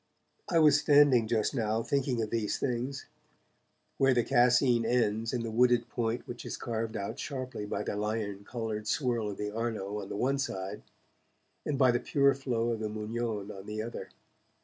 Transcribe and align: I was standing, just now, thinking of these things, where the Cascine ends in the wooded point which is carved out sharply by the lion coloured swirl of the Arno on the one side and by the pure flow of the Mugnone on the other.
I 0.49 0.57
was 0.57 0.79
standing, 0.79 1.27
just 1.27 1.53
now, 1.53 1.83
thinking 1.83 2.23
of 2.23 2.31
these 2.31 2.57
things, 2.57 3.05
where 3.99 4.15
the 4.15 4.23
Cascine 4.23 4.83
ends 4.83 5.31
in 5.31 5.43
the 5.43 5.51
wooded 5.51 5.89
point 5.89 6.27
which 6.27 6.43
is 6.43 6.57
carved 6.57 6.97
out 6.97 7.19
sharply 7.19 7.67
by 7.67 7.83
the 7.83 7.95
lion 7.95 8.43
coloured 8.43 8.87
swirl 8.87 9.29
of 9.29 9.37
the 9.37 9.51
Arno 9.55 10.01
on 10.01 10.09
the 10.09 10.15
one 10.17 10.39
side 10.39 10.81
and 11.67 11.77
by 11.77 11.91
the 11.91 11.99
pure 11.99 12.33
flow 12.33 12.71
of 12.71 12.79
the 12.79 12.89
Mugnone 12.89 13.51
on 13.51 13.67
the 13.67 13.83
other. 13.83 14.09